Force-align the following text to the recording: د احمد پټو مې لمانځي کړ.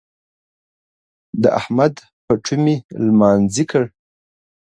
د 1.41 1.43
احمد 1.59 1.93
پټو 2.25 2.55
مې 2.63 2.75
لمانځي 3.05 3.63
کړ. 3.71 3.83